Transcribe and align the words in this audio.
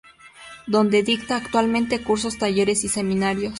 Donde 0.65 1.03
dicta, 1.03 1.35
actualmente, 1.35 2.01
cursos, 2.01 2.39
talleres 2.39 2.83
y 2.85 2.89
seminarios. 2.89 3.49